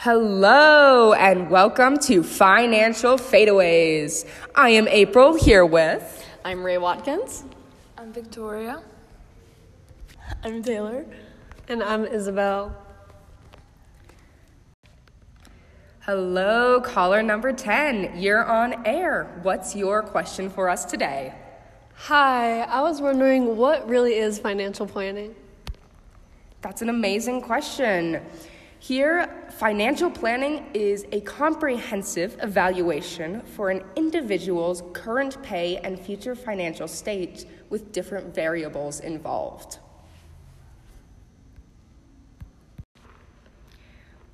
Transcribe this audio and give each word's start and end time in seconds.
Hello 0.00 1.14
and 1.14 1.48
welcome 1.48 1.98
to 2.00 2.22
Financial 2.22 3.16
Fadeaways. 3.16 4.28
I 4.54 4.68
am 4.68 4.86
April 4.88 5.34
here 5.34 5.64
with. 5.64 6.22
I'm 6.44 6.62
Ray 6.62 6.76
Watkins. 6.76 7.44
I'm 7.96 8.12
Victoria. 8.12 8.82
I'm 10.44 10.62
Taylor. 10.62 11.06
And 11.68 11.82
I'm 11.82 12.04
Isabel. 12.04 12.76
Hello, 16.00 16.78
caller 16.82 17.22
number 17.22 17.54
10. 17.54 18.20
You're 18.20 18.44
on 18.44 18.86
air. 18.86 19.40
What's 19.42 19.74
your 19.74 20.02
question 20.02 20.50
for 20.50 20.68
us 20.68 20.84
today? 20.84 21.34
Hi, 21.94 22.60
I 22.60 22.82
was 22.82 23.00
wondering 23.00 23.56
what 23.56 23.88
really 23.88 24.16
is 24.16 24.38
financial 24.38 24.86
planning? 24.86 25.34
That's 26.60 26.82
an 26.82 26.90
amazing 26.90 27.40
question. 27.40 28.20
Here, 28.78 29.48
financial 29.58 30.10
planning 30.10 30.66
is 30.74 31.06
a 31.10 31.20
comprehensive 31.22 32.36
evaluation 32.42 33.40
for 33.42 33.70
an 33.70 33.82
individual's 33.96 34.82
current 34.92 35.42
pay 35.42 35.78
and 35.78 35.98
future 35.98 36.34
financial 36.34 36.86
state 36.86 37.46
with 37.70 37.90
different 37.90 38.34
variables 38.34 39.00
involved. 39.00 39.78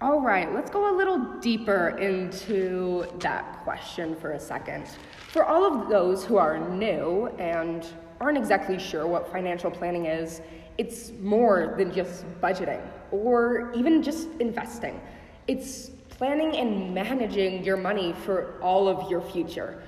All 0.00 0.20
right, 0.20 0.52
let's 0.52 0.68
go 0.68 0.92
a 0.92 0.94
little 0.96 1.18
deeper 1.40 1.90
into 1.90 3.06
that 3.20 3.60
question 3.62 4.16
for 4.16 4.32
a 4.32 4.40
second. 4.40 4.88
For 5.28 5.44
all 5.44 5.64
of 5.64 5.88
those 5.88 6.24
who 6.24 6.38
are 6.38 6.58
new 6.58 7.28
and 7.38 7.86
aren't 8.22 8.38
exactly 8.38 8.78
sure 8.78 9.06
what 9.06 9.30
financial 9.30 9.70
planning 9.70 10.06
is, 10.06 10.40
it's 10.78 11.12
more 11.20 11.74
than 11.76 11.92
just 11.92 12.24
budgeting 12.40 12.80
or 13.10 13.72
even 13.74 14.02
just 14.02 14.28
investing. 14.38 15.00
It's 15.48 15.90
planning 16.08 16.56
and 16.56 16.94
managing 16.94 17.64
your 17.64 17.76
money 17.76 18.14
for 18.24 18.58
all 18.62 18.88
of 18.88 19.10
your 19.10 19.20
future. 19.20 19.82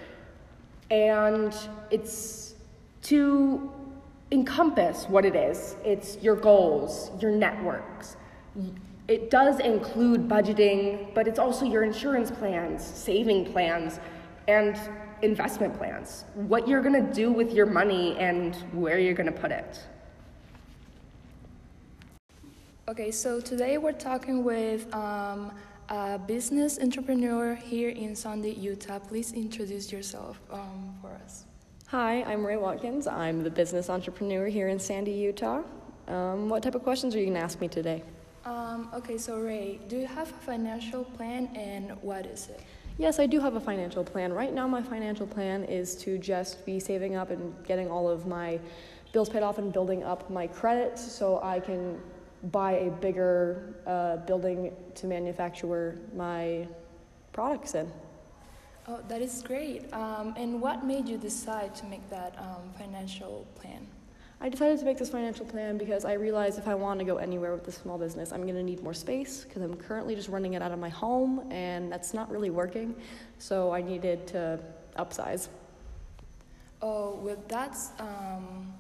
And 0.91 1.57
it's 1.91 2.55
to 3.03 3.71
encompass 4.33 5.09
what 5.09 5.25
it 5.25 5.37
is 5.37 5.77
it's 5.85 6.19
your 6.21 6.35
goals, 6.35 7.11
your 7.21 7.31
networks 7.31 8.17
it 9.07 9.31
does 9.31 9.61
include 9.61 10.29
budgeting, 10.29 11.13
but 11.15 11.29
it's 11.29 11.39
also 11.39 11.67
your 11.67 11.83
insurance 11.83 12.31
plans, 12.31 12.83
saving 12.83 13.53
plans, 13.53 14.01
and 14.49 14.79
investment 15.23 15.77
plans. 15.77 16.25
What 16.35 16.69
you're 16.69 16.83
gonna 16.83 17.13
do 17.13 17.33
with 17.33 17.53
your 17.53 17.67
money 17.67 18.17
and 18.19 18.55
where 18.73 18.99
you're 18.99 19.15
gonna 19.15 19.33
put 19.33 19.51
it. 19.51 19.81
Okay, 22.87 23.11
so 23.11 23.41
today 23.41 23.79
we're 23.79 23.93
talking 23.93 24.45
with 24.45 24.93
um, 24.95 25.53
a 25.89 26.19
business 26.19 26.79
entrepreneur 26.79 27.55
here 27.55 27.89
in 27.89 28.15
Sandy, 28.15 28.53
Utah. 28.53 28.99
Please 28.99 29.33
introduce 29.33 29.91
yourself 29.91 30.39
um, 30.51 30.95
for 31.01 31.09
us. 31.25 31.45
Hi, 31.87 32.23
I'm 32.25 32.45
Ray 32.45 32.57
Watkins. 32.57 33.07
I'm 33.07 33.43
the 33.43 33.51
business 33.51 33.89
entrepreneur 33.89 34.47
here 34.49 34.69
in 34.69 34.79
Sandy, 34.79 35.13
Utah. 35.13 35.63
Um, 36.09 36.49
what 36.49 36.63
type 36.63 36.75
of 36.75 36.83
questions 36.83 37.15
are 37.15 37.19
you 37.19 37.27
going 37.27 37.37
to 37.37 37.41
ask 37.41 37.61
me 37.61 37.69
today? 37.69 38.03
Um, 38.45 38.91
okay, 38.93 39.17
so 39.17 39.39
Ray, 39.39 39.81
do 39.89 39.97
you 39.97 40.07
have 40.07 40.29
a 40.29 40.35
financial 40.45 41.05
plan 41.05 41.49
and 41.55 41.93
what 42.03 42.27
is 42.27 42.49
it? 42.49 42.61
Yes, 42.97 43.19
I 43.19 43.27
do 43.27 43.41
have 43.41 43.57
a 43.57 43.61
financial 43.61 44.05
plan. 44.05 44.33
Right 44.33 44.55
now, 44.55 44.69
my 44.69 44.81
financial 44.81 45.27
plan 45.27 45.65
is 45.65 45.97
to 45.97 46.17
just 46.17 46.65
be 46.65 46.79
saving 46.79 47.17
up 47.17 47.31
and 47.31 47.53
getting 47.67 47.91
all 47.91 48.09
of 48.09 48.27
my 48.27 48.61
bills 49.13 49.29
paid 49.29 49.43
off 49.43 49.59
and 49.59 49.73
building 49.73 50.05
up 50.05 50.31
my 50.31 50.47
credit 50.47 50.97
so 50.97 51.41
I 51.43 51.59
can 51.59 52.01
buy 52.53 52.73
a 52.73 52.91
bigger 52.91 53.75
uh, 53.87 54.19
building 54.19 54.73
to 54.95 55.07
manufacture 55.07 55.99
my 56.15 56.69
products 57.33 57.75
in. 57.75 57.91
Oh, 58.87 59.01
that 59.09 59.23
is 59.23 59.43
great. 59.43 59.93
Um, 59.93 60.35
and 60.37 60.61
what 60.61 60.85
made 60.85 61.09
you 61.09 61.19
decide 61.19 61.75
to 61.77 61.87
make 61.87 62.09
that 62.11 62.37
um, 62.39 62.71
financial 62.79 63.47
plan? 63.57 63.89
I 64.45 64.51
decided 64.51 64.79
to 64.81 64.85
make 64.85 64.99
this 64.99 65.09
financial 65.09 65.47
plan 65.47 65.79
because 65.79 66.05
I 66.05 66.13
realized 66.13 66.59
if 66.59 66.69
I 66.69 66.75
want 66.75 66.99
to 66.99 67.05
go 67.07 67.17
anywhere 67.17 67.55
with 67.55 67.65
this 67.65 67.77
small 67.77 67.97
business, 67.97 68.31
I'm 68.31 68.43
going 68.43 68.57
to 68.57 68.63
need 68.63 68.83
more 68.83 68.93
space 68.93 69.43
because 69.43 69.63
I'm 69.63 69.75
currently 69.75 70.15
just 70.15 70.29
running 70.29 70.53
it 70.53 70.61
out 70.61 70.71
of 70.71 70.79
my 70.79 70.91
home 70.91 71.51
and 71.51 71.91
that's 71.91 72.13
not 72.13 72.31
really 72.31 72.51
working. 72.51 72.95
So 73.39 73.73
I 73.73 73.81
needed 73.81 74.27
to 74.29 74.61
upsize. 74.99 75.49
Oh, 76.83 77.19
well, 77.23 77.43
that's 77.49 77.93
um, 77.99 78.71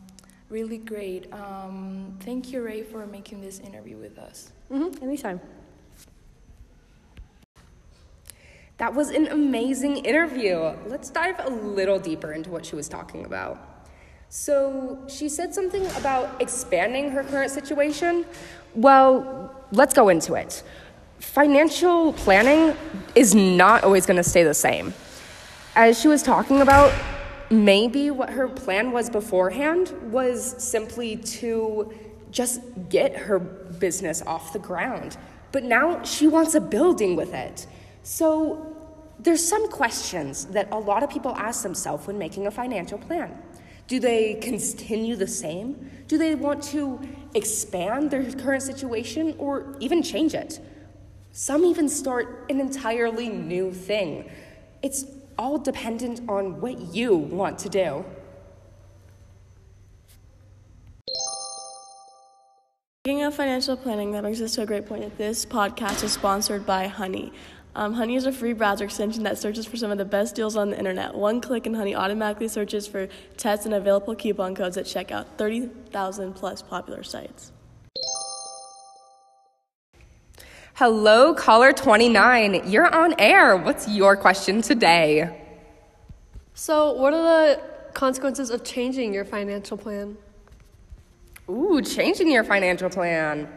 really 0.50 0.76
great. 0.76 1.32
Um, 1.32 2.14
thank 2.20 2.52
you, 2.52 2.60
Ray, 2.62 2.82
for 2.82 3.06
making 3.06 3.40
this 3.40 3.58
interview 3.60 3.96
with 3.96 4.18
us. 4.18 4.52
Mm-hmm, 4.70 5.02
anytime. 5.02 5.40
That 8.76 8.94
was 8.94 9.08
an 9.08 9.28
amazing 9.28 10.04
interview. 10.04 10.74
Let's 10.86 11.08
dive 11.08 11.36
a 11.38 11.48
little 11.48 11.98
deeper 11.98 12.34
into 12.34 12.50
what 12.50 12.66
she 12.66 12.76
was 12.76 12.86
talking 12.86 13.24
about. 13.24 13.73
So 14.36 14.98
she 15.06 15.28
said 15.28 15.54
something 15.54 15.86
about 15.92 16.42
expanding 16.42 17.08
her 17.12 17.22
current 17.22 17.52
situation. 17.52 18.26
Well, 18.74 19.54
let's 19.70 19.94
go 19.94 20.08
into 20.08 20.34
it. 20.34 20.64
Financial 21.20 22.12
planning 22.14 22.76
is 23.14 23.32
not 23.32 23.84
always 23.84 24.06
going 24.06 24.16
to 24.16 24.28
stay 24.28 24.42
the 24.42 24.52
same. 24.52 24.92
As 25.76 26.00
she 26.00 26.08
was 26.08 26.24
talking 26.24 26.62
about, 26.62 26.92
maybe 27.48 28.10
what 28.10 28.28
her 28.28 28.48
plan 28.48 28.90
was 28.90 29.08
beforehand 29.08 29.94
was 30.10 30.60
simply 30.60 31.14
to 31.38 31.94
just 32.32 32.60
get 32.88 33.16
her 33.16 33.38
business 33.38 34.20
off 34.22 34.52
the 34.52 34.58
ground. 34.58 35.16
But 35.52 35.62
now 35.62 36.02
she 36.02 36.26
wants 36.26 36.56
a 36.56 36.60
building 36.60 37.14
with 37.14 37.32
it. 37.34 37.68
So 38.02 38.76
there's 39.20 39.46
some 39.46 39.70
questions 39.70 40.46
that 40.46 40.66
a 40.72 40.78
lot 40.78 41.04
of 41.04 41.08
people 41.08 41.36
ask 41.36 41.62
themselves 41.62 42.08
when 42.08 42.18
making 42.18 42.48
a 42.48 42.50
financial 42.50 42.98
plan. 42.98 43.43
Do 43.86 44.00
they 44.00 44.34
continue 44.34 45.14
the 45.16 45.26
same? 45.26 45.90
Do 46.08 46.16
they 46.16 46.34
want 46.34 46.62
to 46.64 47.00
expand 47.34 48.10
their 48.10 48.24
current 48.32 48.62
situation 48.62 49.34
or 49.38 49.76
even 49.80 50.02
change 50.02 50.34
it? 50.34 50.60
Some 51.32 51.64
even 51.64 51.88
start 51.88 52.46
an 52.48 52.60
entirely 52.60 53.28
new 53.28 53.72
thing. 53.72 54.30
It's 54.82 55.04
all 55.38 55.58
dependent 55.58 56.20
on 56.28 56.60
what 56.60 56.78
you 56.94 57.16
want 57.16 57.58
to 57.60 57.68
do. 57.68 58.04
Speaking 63.02 63.24
of 63.24 63.34
financial 63.34 63.76
planning, 63.76 64.12
that 64.12 64.22
brings 64.22 64.40
us 64.40 64.54
to 64.54 64.62
a 64.62 64.66
great 64.66 64.86
point. 64.86 65.18
This 65.18 65.44
podcast 65.44 66.02
is 66.04 66.12
sponsored 66.12 66.64
by 66.64 66.86
Honey. 66.86 67.32
Um, 67.76 67.92
Honey 67.94 68.14
is 68.14 68.24
a 68.24 68.32
free 68.32 68.52
browser 68.52 68.84
extension 68.84 69.24
that 69.24 69.36
searches 69.36 69.66
for 69.66 69.76
some 69.76 69.90
of 69.90 69.98
the 69.98 70.04
best 70.04 70.36
deals 70.36 70.56
on 70.56 70.70
the 70.70 70.78
internet. 70.78 71.14
One 71.14 71.40
click 71.40 71.66
and 71.66 71.74
Honey 71.74 71.94
automatically 71.94 72.46
searches 72.46 72.86
for 72.86 73.08
tests 73.36 73.66
and 73.66 73.74
available 73.74 74.14
coupon 74.14 74.54
codes 74.54 74.76
at 74.76 74.84
checkout. 74.84 75.26
30,000 75.38 76.34
plus 76.34 76.62
popular 76.62 77.02
sites. 77.02 77.50
Hello, 80.74 81.34
caller 81.34 81.72
29. 81.72 82.62
You're 82.70 82.92
on 82.94 83.14
air. 83.18 83.56
What's 83.56 83.88
your 83.88 84.16
question 84.16 84.62
today? 84.62 85.40
So, 86.54 86.92
what 86.92 87.12
are 87.12 87.22
the 87.22 87.62
consequences 87.92 88.50
of 88.50 88.62
changing 88.62 89.14
your 89.14 89.24
financial 89.24 89.76
plan? 89.76 90.16
Ooh, 91.48 91.82
changing 91.82 92.30
your 92.30 92.44
financial 92.44 92.88
plan. 92.88 93.48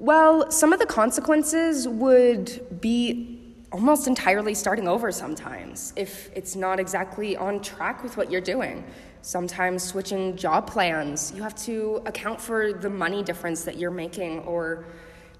Well, 0.00 0.48
some 0.52 0.72
of 0.72 0.78
the 0.78 0.86
consequences 0.86 1.88
would 1.88 2.80
be 2.80 3.56
almost 3.72 4.06
entirely 4.06 4.54
starting 4.54 4.86
over 4.86 5.10
sometimes 5.10 5.92
if 5.96 6.30
it's 6.36 6.54
not 6.54 6.78
exactly 6.78 7.36
on 7.36 7.60
track 7.60 8.04
with 8.04 8.16
what 8.16 8.30
you're 8.30 8.40
doing. 8.40 8.84
Sometimes 9.22 9.82
switching 9.82 10.36
job 10.36 10.68
plans, 10.68 11.32
you 11.34 11.42
have 11.42 11.56
to 11.64 12.00
account 12.06 12.40
for 12.40 12.72
the 12.72 12.88
money 12.88 13.24
difference 13.24 13.64
that 13.64 13.76
you're 13.76 13.90
making 13.90 14.38
or 14.40 14.84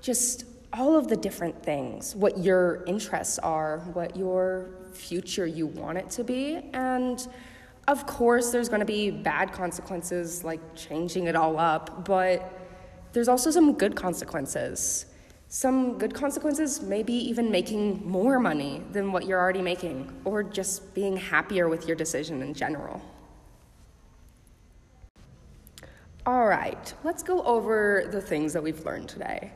just 0.03 0.45
all 0.73 0.99
of 0.99 1.07
the 1.07 1.17
different 1.17 1.63
things, 1.63 2.17
what 2.17 2.37
your 2.39 2.83
interests 2.87 3.39
are, 3.39 3.79
what 3.93 4.17
your 4.17 4.71
future 4.93 5.47
you 5.47 5.69
want 5.69 5.99
it 5.99 6.11
to 6.11 6.25
be. 6.25 6.69
And 6.73 7.29
of 7.87 8.07
course, 8.07 8.51
there's 8.51 8.69
going 8.69 8.81
to 8.81 8.87
be 8.87 9.13
bad 9.13 9.53
consequences 9.53 10.43
like 10.43 10.61
changing 10.75 11.29
it 11.29 11.37
all 11.37 11.61
up, 11.61 12.05
but 12.05 12.68
there's 13.13 13.29
also 13.29 13.51
some 13.51 13.73
good 13.75 13.95
consequences. 13.97 15.07
Some 15.49 15.97
good 15.97 16.13
consequences, 16.13 16.83
maybe 16.83 17.15
even 17.15 17.51
making 17.51 18.07
more 18.07 18.39
money 18.39 18.83
than 18.93 19.13
what 19.13 19.27
you're 19.27 19.41
already 19.41 19.63
making, 19.63 20.13
or 20.27 20.43
just 20.43 20.95
being 20.95 21.17
happier 21.17 21.69
with 21.69 21.87
your 21.87 21.97
decision 21.97 22.43
in 22.43 22.53
general. 22.53 23.01
All 26.27 26.47
right, 26.47 26.93
let's 27.05 27.23
go 27.23 27.43
over 27.45 28.09
the 28.13 28.21
things 28.21 28.53
that 28.53 28.63
we've 28.63 28.85
learned 28.85 29.09
today. 29.09 29.51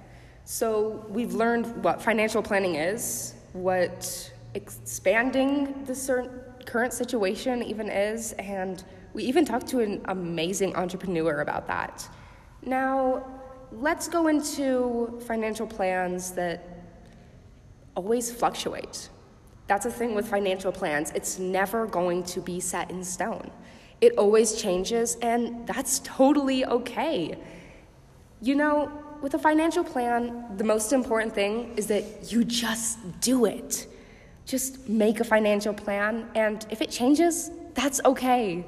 So, 0.45 1.05
we've 1.11 1.35
learned 1.35 1.85
what 1.85 2.01
financial 2.01 2.43
planning 2.43 2.77
is, 2.77 3.35
what 3.53 4.33
expanding 4.55 5.85
the 5.85 6.31
current 6.65 6.95
situation 6.95 7.63
even 7.63 7.91
is, 7.91 8.33
and 8.33 8.83
we 9.13 9.25
even 9.25 9.45
talked 9.45 9.67
to 9.69 9.81
an 9.81 10.01
amazing 10.07 10.75
entrepreneur 10.75 11.43
about 11.43 11.67
that. 11.67 12.09
Now, 12.65 13.27
let's 13.81 14.09
go 14.09 14.29
into 14.29 15.21
financial 15.27 15.67
plans 15.67 16.33
that 16.33 16.65
always 17.97 18.31
fluctuate. 18.31 19.09
That's 19.67 19.85
the 19.85 19.91
thing 19.91 20.15
with 20.15 20.29
financial 20.29 20.73
plans, 20.73 21.13
it's 21.13 21.39
never 21.39 21.87
going 21.87 22.25
to 22.25 22.41
be 22.41 22.61
set 22.61 22.91
in 22.91 23.03
stone. 23.05 23.51
It 24.01 24.17
always 24.19 24.55
changes, 24.61 25.17
and 25.23 25.67
that's 25.67 25.99
totally 26.05 26.65
okay. 26.67 27.39
You 28.41 28.57
know, 28.57 28.91
with 29.23 29.35
a 29.35 29.39
financial 29.39 29.85
plan, 29.85 30.57
the 30.57 30.65
most 30.65 30.93
important 30.93 31.33
thing 31.33 31.73
is 31.77 31.87
that 31.87 32.33
you 32.33 32.45
just 32.45 32.99
do 33.21 33.45
it. 33.45 33.87
Just 34.45 34.89
make 34.89 35.21
a 35.21 35.25
financial 35.25 35.73
plan, 35.73 36.29
and 36.35 36.67
if 36.71 36.83
it 36.83 36.91
changes, 36.91 37.51
that's 37.75 38.01
okay. 38.05 38.65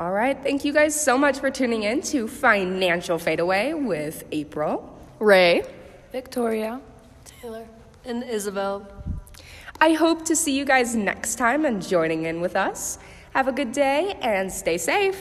All 0.00 0.12
right, 0.12 0.42
thank 0.42 0.64
you 0.64 0.72
guys 0.72 0.98
so 0.98 1.18
much 1.18 1.40
for 1.40 1.50
tuning 1.50 1.82
in 1.82 2.00
to 2.04 2.26
Financial 2.26 3.18
Fadeaway 3.18 3.74
with 3.74 4.24
April. 4.32 4.98
Ray. 5.18 5.62
Victoria. 6.10 6.80
Taylor. 7.26 7.68
And 8.06 8.24
Isabel. 8.24 8.90
I 9.78 9.92
hope 9.92 10.24
to 10.24 10.34
see 10.34 10.56
you 10.56 10.64
guys 10.64 10.96
next 10.96 11.34
time 11.34 11.66
and 11.66 11.86
joining 11.86 12.24
in 12.24 12.40
with 12.40 12.56
us. 12.56 12.98
Have 13.34 13.46
a 13.46 13.52
good 13.52 13.72
day 13.72 14.16
and 14.22 14.50
stay 14.50 14.78
safe. 14.78 15.20